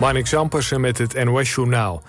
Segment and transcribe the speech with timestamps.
[0.00, 2.02] Marnik Zampersen met het NOS Journaal.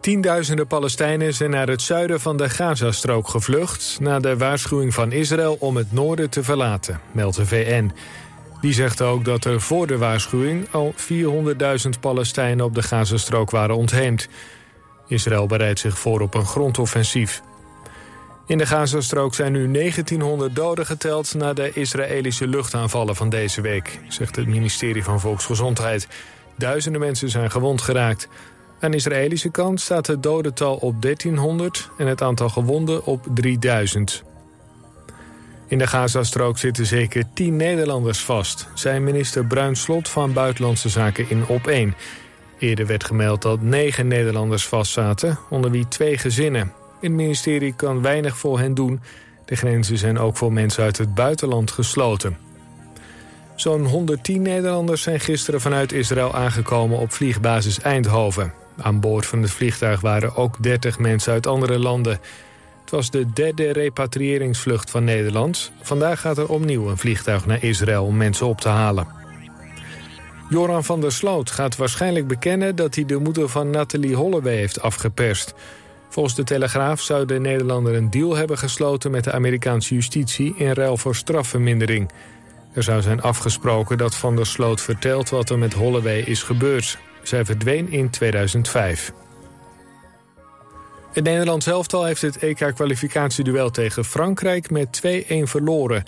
[0.00, 3.96] Tienduizenden Palestijnen zijn naar het zuiden van de Gazastrook gevlucht...
[4.00, 7.92] na de waarschuwing van Israël om het noorden te verlaten, meldt de VN.
[8.60, 13.76] Die zegt ook dat er voor de waarschuwing al 400.000 Palestijnen op de Gazastrook waren
[13.76, 14.28] ontheemd.
[15.06, 17.42] Israël bereidt zich voor op een grondoffensief.
[18.46, 21.34] In de Gazastrook zijn nu 1900 doden geteld...
[21.34, 24.00] na de Israëlische luchtaanvallen van deze week...
[24.08, 26.08] zegt het ministerie van Volksgezondheid.
[26.58, 28.28] Duizenden mensen zijn gewond geraakt.
[28.80, 31.90] Aan de Israëlische kant staat het dodental op 1300...
[31.98, 34.22] en het aantal gewonden op 3000.
[35.66, 38.68] In de Gazastrook zitten zeker 10 Nederlanders vast...
[38.74, 41.94] zei minister Bruin Slot van Buitenlandse Zaken in Op 1.
[42.58, 45.38] Eerder werd gemeld dat negen Nederlanders vastzaten...
[45.50, 46.72] onder wie twee gezinnen.
[47.00, 49.00] Het ministerie kan weinig voor hen doen.
[49.44, 52.47] De grenzen zijn ook voor mensen uit het buitenland gesloten.
[53.60, 58.52] Zo'n 110 Nederlanders zijn gisteren vanuit Israël aangekomen op vliegbasis Eindhoven.
[58.76, 62.20] Aan boord van het vliegtuig waren ook 30 mensen uit andere landen.
[62.80, 65.72] Het was de derde repatriëringsvlucht van Nederland.
[65.82, 69.06] Vandaag gaat er opnieuw een vliegtuig naar Israël om mensen op te halen.
[70.48, 74.80] Joran van der Sloot gaat waarschijnlijk bekennen dat hij de moeder van Nathalie Holloway heeft
[74.80, 75.54] afgeperst.
[76.08, 80.72] Volgens de Telegraaf zou de Nederlander een deal hebben gesloten met de Amerikaanse justitie in
[80.72, 82.10] ruil voor strafvermindering.
[82.78, 86.98] Er zou zijn afgesproken dat Van der Sloot vertelt wat er met Holloway is gebeurd.
[87.22, 89.12] Zij verdween in 2005.
[91.12, 95.10] Het Nederlands elftal heeft het EK-kwalificatieduel tegen Frankrijk met 2-1
[95.42, 96.04] verloren.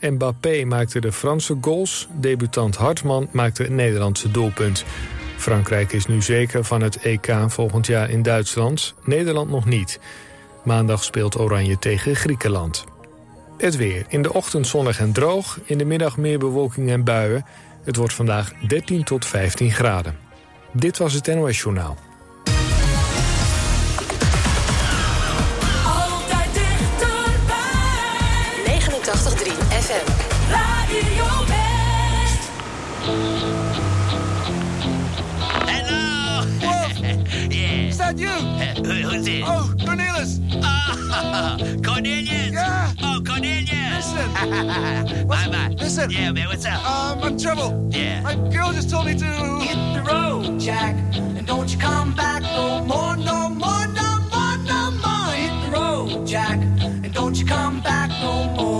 [0.00, 4.84] Mbappé maakte de Franse goals, debutant Hartman maakte het Nederlandse doelpunt.
[5.36, 10.00] Frankrijk is nu zeker van het EK volgend jaar in Duitsland, Nederland nog niet.
[10.62, 12.93] Maandag speelt Oranje tegen Griekenland.
[13.56, 14.04] Het weer.
[14.08, 17.44] In de ochtend zonnig en droog, in de middag meer bewolking en buien.
[17.84, 20.16] Het wordt vandaag 13 tot 15 graden.
[20.72, 21.96] Dit was het NOS Journaal.
[25.84, 27.60] Altijd dichterbij.
[28.66, 30.10] 89.3 FM.
[30.50, 32.50] Radio West.
[35.66, 36.42] Hello!
[37.48, 37.86] yeah.
[37.88, 38.30] Is that you?
[38.82, 39.42] Who, who's it?
[39.42, 39.73] Oh,
[40.24, 40.40] Cornelis!
[40.62, 42.52] Oh, Cornelius!
[42.52, 42.92] Yeah.
[43.02, 44.12] Oh, Cornelius!
[44.12, 45.28] Listen.
[45.28, 45.74] bye bye.
[45.78, 46.10] listen.
[46.10, 46.84] Yeah, man, what's up?
[46.84, 47.88] Um, I'm in trouble.
[47.90, 48.22] Yeah.
[48.22, 49.24] My girl just told me to.
[49.60, 54.56] Hit the road, Jack, and don't you come back no more, no more, no more,
[54.64, 55.32] no more.
[55.34, 58.73] Hit the road, Jack, and don't you come back no more.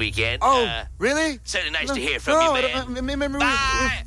[0.00, 0.38] Weekend.
[0.42, 1.38] oh, Uh, really?
[1.44, 2.92] certainly nice No, to hear from no, you, man.
[2.94, 4.02] me- me- me- Bye.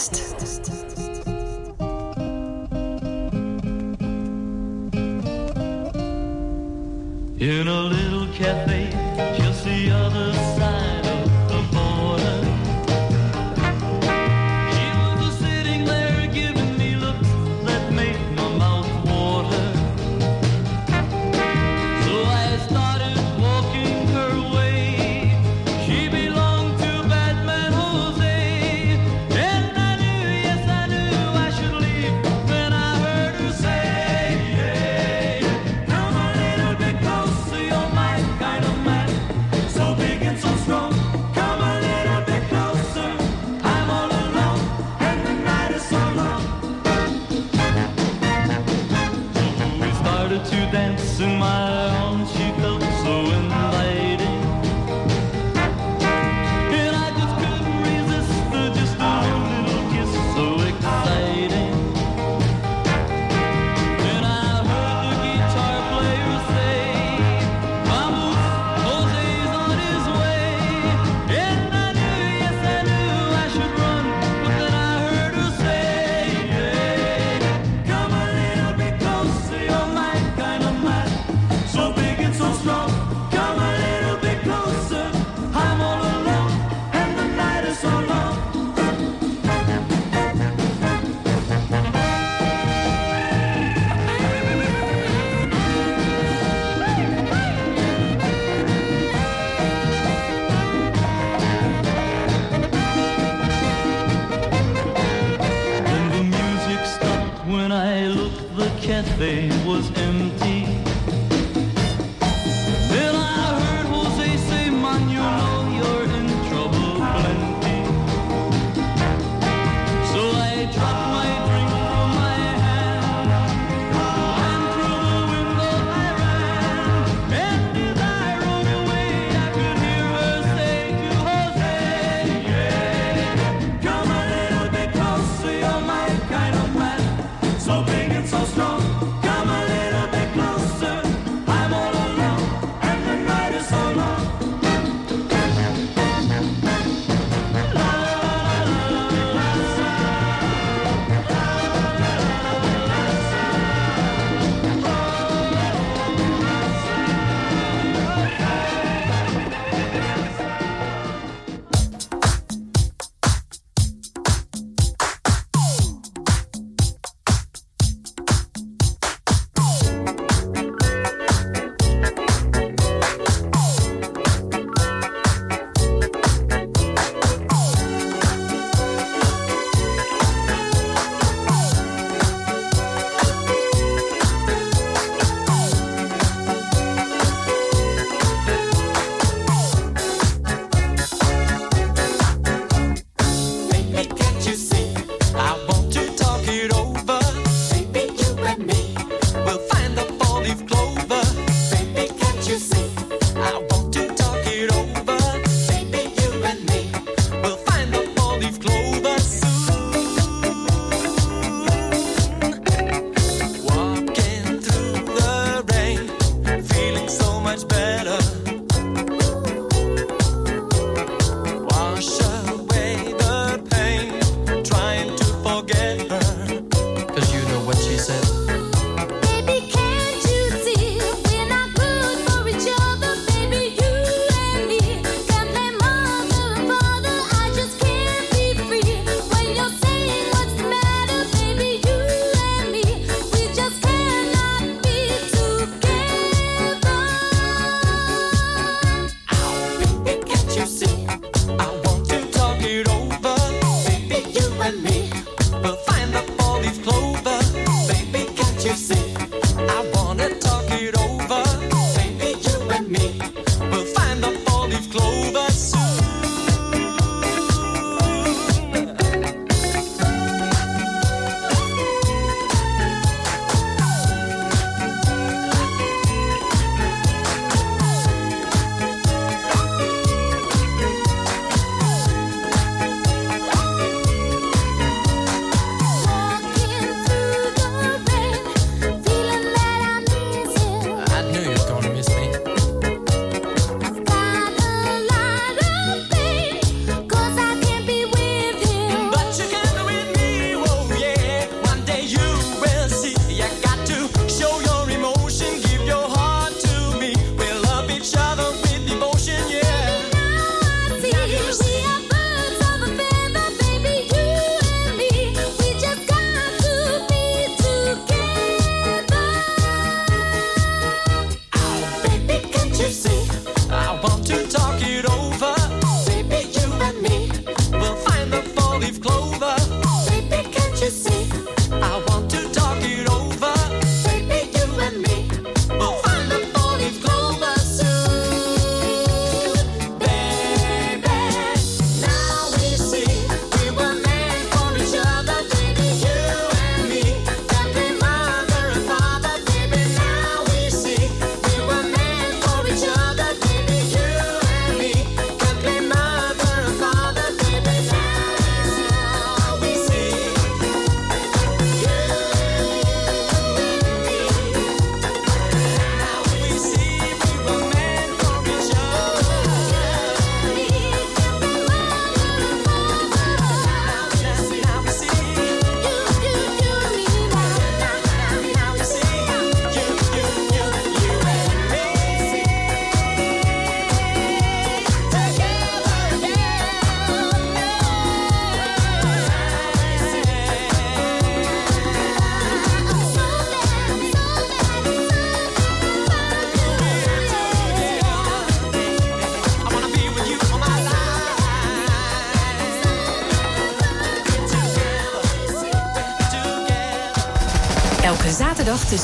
[0.00, 0.29] Just.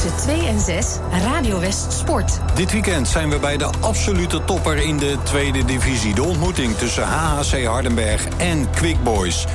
[0.00, 0.86] Tussen 2 en 6
[1.22, 2.40] Radio West Sport.
[2.54, 6.14] Dit weekend zijn we bij de absolute topper in de tweede divisie.
[6.14, 9.46] De ontmoeting tussen HHC Hardenberg en Quick Boys.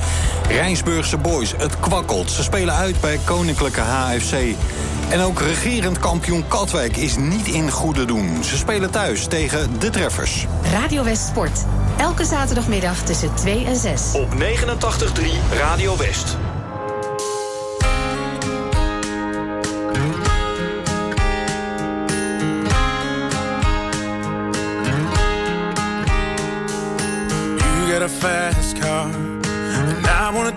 [0.48, 2.30] Rijnsburgse Boys, het kwakkelt.
[2.30, 4.34] Ze spelen uit bij Koninklijke HFC.
[5.08, 8.44] En ook regerend kampioen Katwijk is niet in goede doen.
[8.44, 10.46] Ze spelen thuis tegen de treffers.
[10.72, 11.64] Radio West Sport.
[11.96, 14.12] Elke zaterdagmiddag tussen 2 en 6.
[14.12, 15.24] Op 89.3
[15.58, 16.36] Radio West.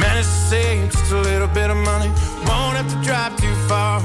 [0.00, 2.10] Managed to save just a little bit of money.
[2.48, 4.00] Won't have to drive too far.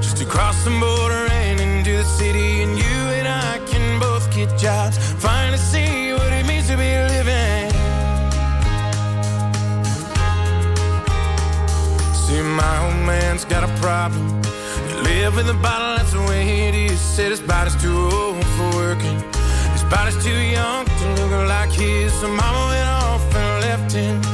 [0.00, 2.62] Just to cross the border and into the city.
[2.62, 4.96] And you and I can both get jobs.
[5.22, 7.70] Finally see what it means to be living.
[12.24, 14.42] See, my old man's got a problem.
[15.02, 16.98] Live in the bottle, that's the way it is.
[16.98, 19.18] Said his body's too old for working.
[19.72, 22.12] His body's too young to look like his.
[22.14, 24.33] So mama went off and left him.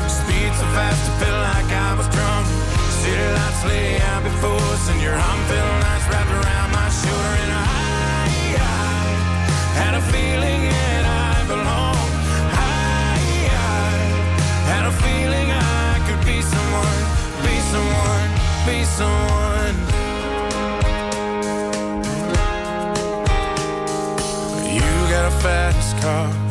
[0.61, 2.45] So fast, it felt like I was drunk.
[3.01, 7.33] City lights lay out before us, and your arm felt nice wrapped around my shoulder.
[7.41, 7.65] And I,
[8.61, 8.77] I
[9.81, 12.13] had a feeling that I belonged.
[12.53, 12.77] I,
[13.49, 13.89] I
[14.69, 17.01] had a feeling I could be someone,
[17.41, 18.29] be someone,
[18.69, 19.75] be someone.
[24.77, 26.50] You got a fast car.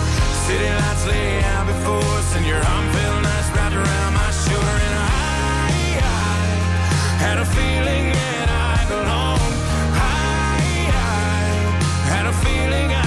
[0.51, 4.77] City lights lay out before us, and your arm felt nice wrapped around my shoulder.
[4.87, 6.39] And I, I
[7.23, 9.55] had a feeling that I belonged.
[9.95, 10.59] I,
[10.91, 13.00] I had a feeling I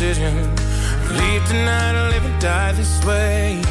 [0.00, 0.34] decision.
[1.10, 3.69] Leave tonight or live and die this way.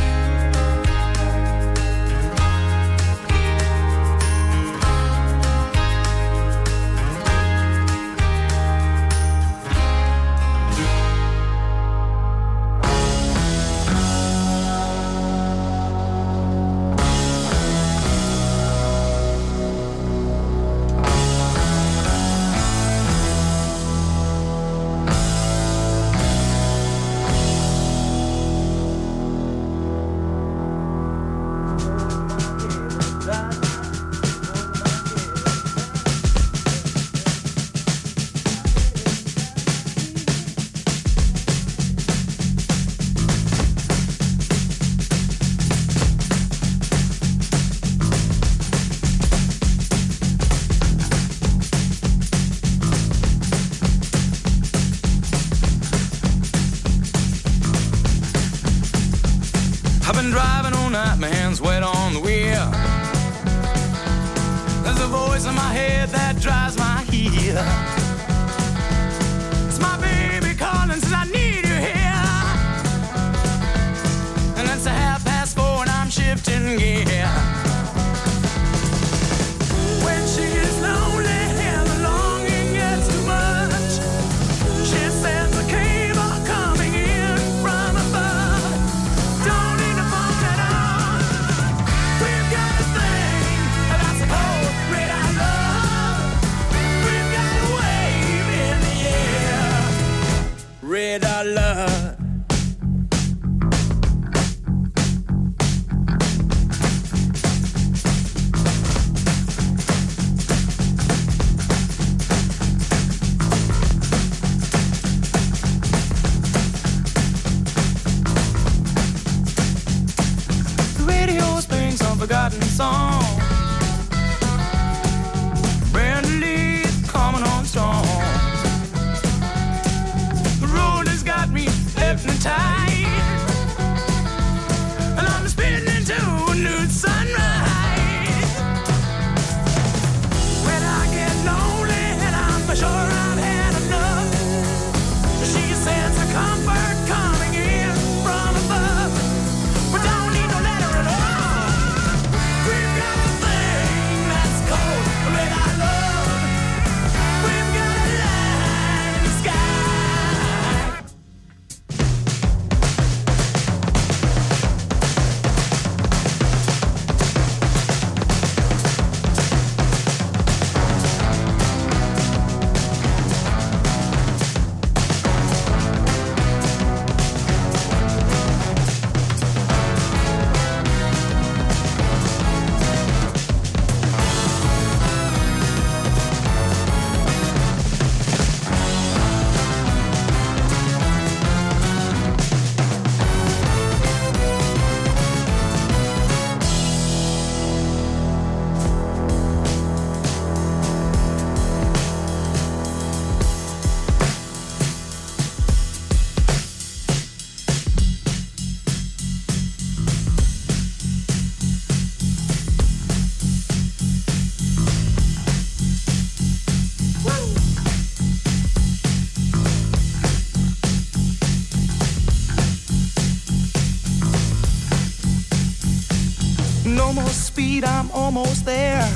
[228.11, 229.07] I'm almost there.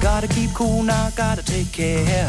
[0.00, 2.28] Gotta keep cool now, gotta take care.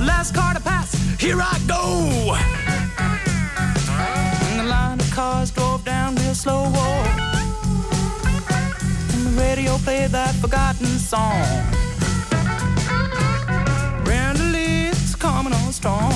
[0.00, 2.34] Last car to pass, here I go.
[4.50, 6.64] And the line of cars drove down real slow.
[9.12, 11.44] And the radio played that forgotten song.
[14.04, 16.12] Brandley's coming on strong.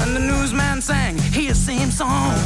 [0.00, 2.41] And the newsman sang his same song.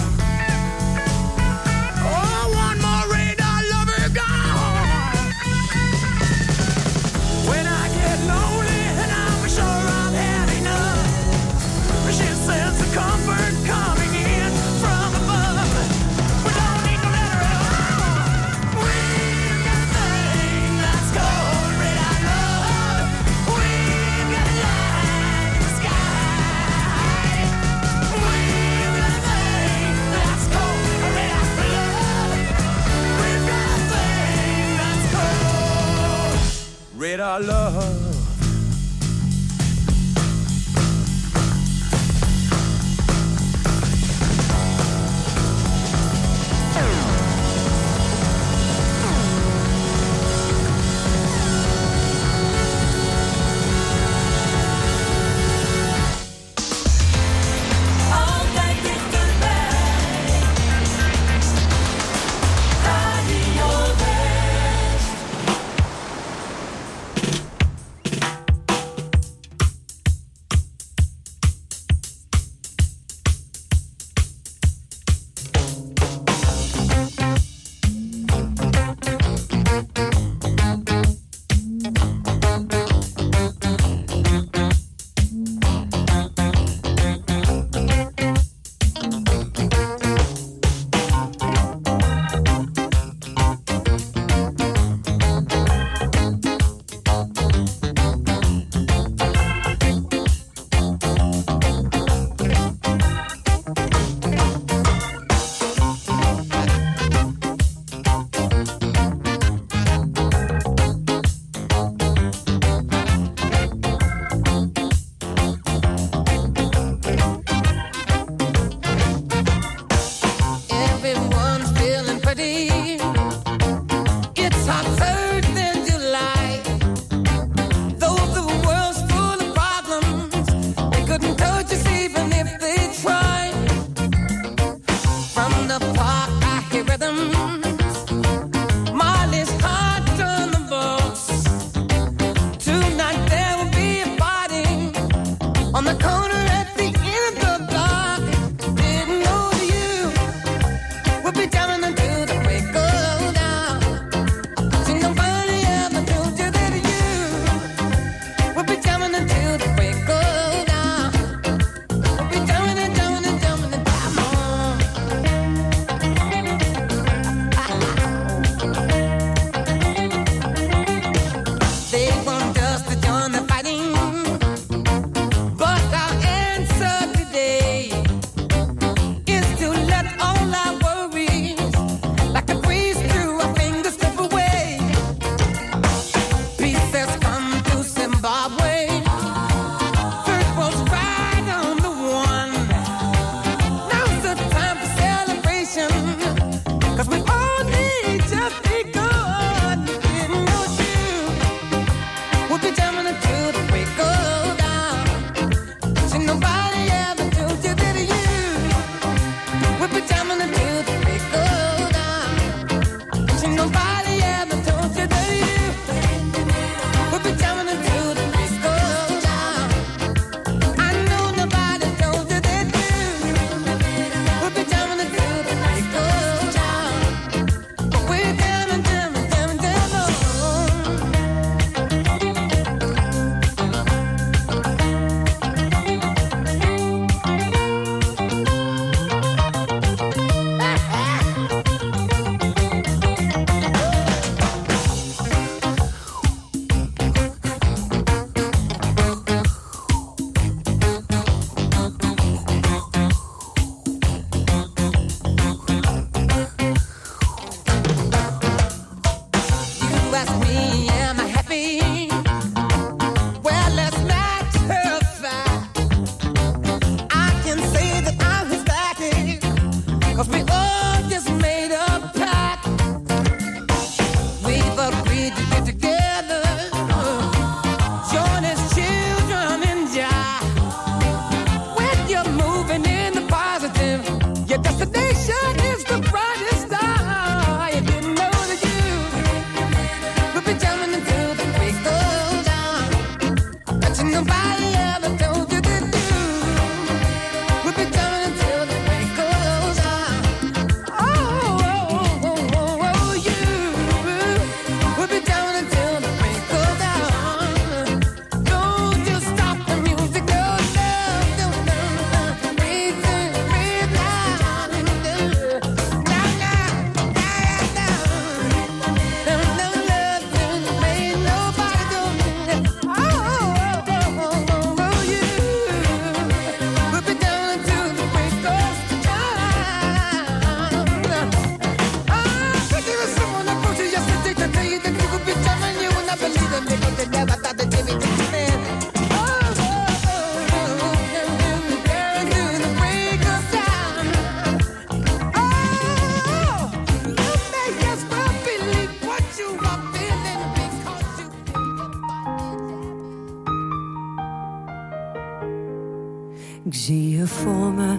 [356.76, 357.98] zie je voor me,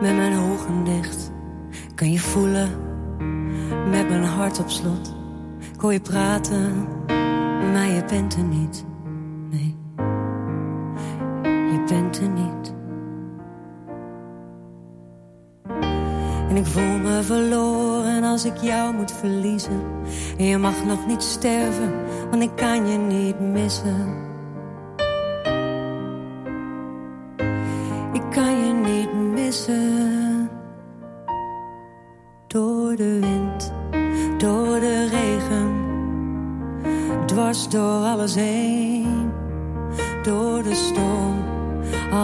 [0.00, 1.32] met mijn ogen dicht.
[1.94, 2.68] Kan je voelen,
[3.90, 5.14] met mijn hart op slot.
[5.74, 6.86] Ik hoor je praten,
[7.72, 8.84] maar je bent er niet.
[9.50, 9.76] Nee,
[11.42, 12.74] je bent er niet.
[16.48, 19.80] En ik voel me verloren als ik jou moet verliezen.
[20.38, 21.92] En je mag nog niet sterven,
[22.30, 24.28] want ik kan je niet missen.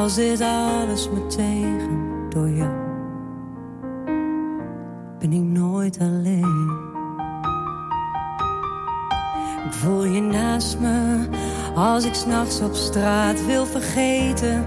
[0.06, 2.70] Al zit alles me tegen door jou,
[5.18, 6.70] ben ik nooit alleen.
[9.66, 11.28] Ik voel je naast me
[11.74, 14.64] als ik s'nachts op straat wil vergeten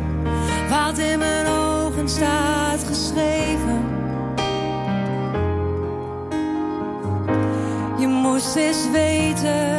[0.69, 3.83] wat in mijn ogen staat geschreven.
[7.99, 9.78] Je moest eens weten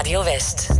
[0.00, 0.79] Radio West.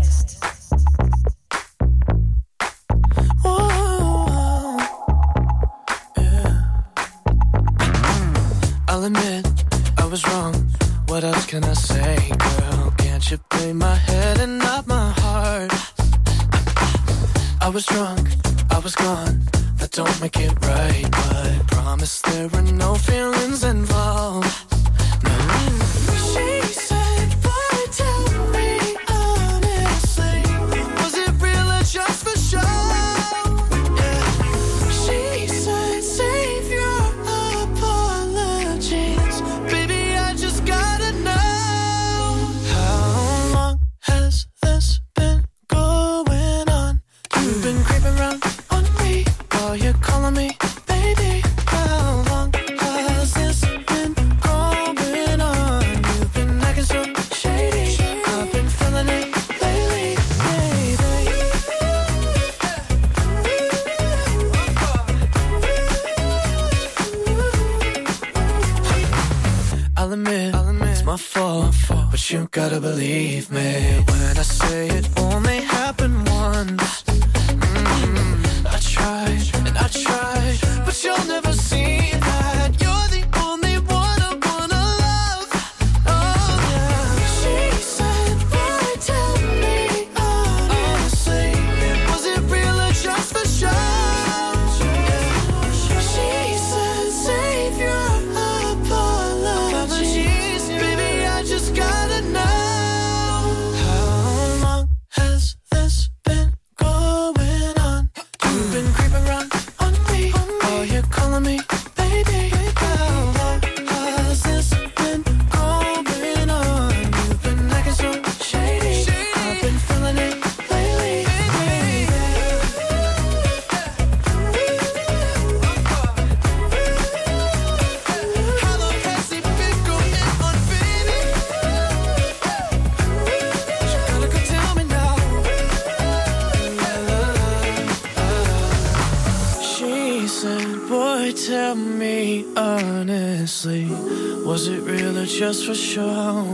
[145.52, 146.44] Just for show?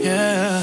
[0.00, 0.62] Yeah.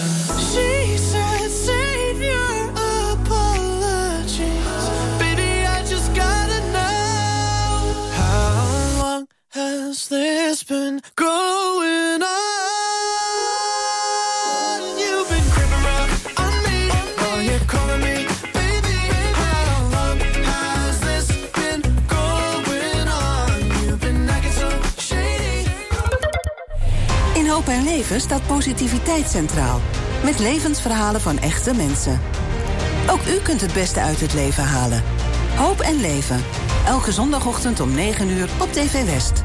[0.50, 2.70] She said, Save your
[3.14, 4.86] apologies.
[5.20, 8.10] Baby, I just gotta know.
[8.22, 11.02] How long has this been
[27.84, 29.82] Leven staat positiviteit centraal.
[30.24, 32.22] Met levensverhalen van echte mensen.
[33.10, 35.04] Ook u kunt het beste uit het leven halen.
[35.56, 36.44] Hoop en Leven.
[36.86, 39.44] Elke zondagochtend om 9 uur op TV West.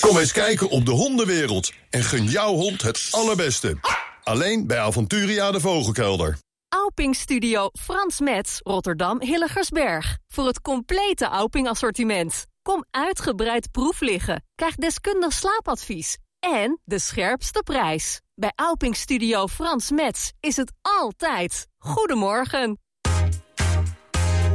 [0.00, 3.78] Kom eens kijken op de hondenwereld en gun jouw hond het allerbeste.
[4.22, 6.38] Alleen bij Aventuria de Vogelkelder.
[6.68, 10.18] Auping Studio Frans Metz, Rotterdam Hilligersberg.
[10.28, 12.46] Voor het complete Auping assortiment.
[12.62, 14.44] Kom uitgebreid proef liggen.
[14.54, 16.16] Krijg deskundig slaapadvies.
[16.40, 18.20] En de scherpste prijs.
[18.34, 21.66] Bij Auping Studio Frans Metz is het altijd.
[21.78, 22.78] Goedemorgen.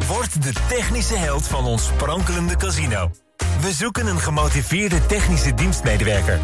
[0.07, 3.11] Word de technische held van ons sprankelende casino.
[3.61, 6.39] We zoeken een gemotiveerde technische dienstmedewerker.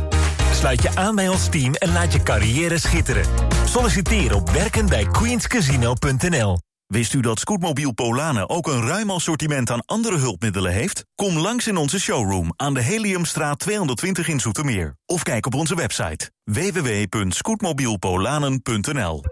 [0.53, 3.25] Sluit je aan bij ons team en laat je carrière schitteren.
[3.65, 6.57] Solliciteer op werkenbijqueenscasino.nl
[6.91, 11.05] Wist u dat Scootmobiel Polanen ook een ruim assortiment aan andere hulpmiddelen heeft?
[11.15, 14.95] Kom langs in onze showroom aan de Heliumstraat 220 in Zoetermeer.
[15.05, 19.23] Of kijk op onze website www.scootmobielpolanen.nl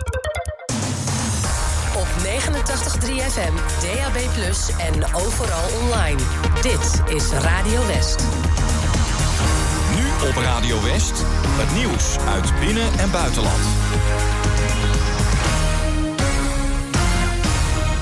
[1.95, 2.29] Op 89.3
[3.31, 4.17] FM, DAB+,
[4.77, 6.21] en overal online.
[6.61, 8.23] Dit is Radio West.
[9.95, 13.61] Nu op Radio West, het nieuws uit binnen- en buitenland.